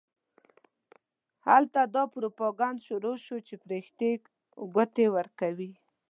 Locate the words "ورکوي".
5.15-5.71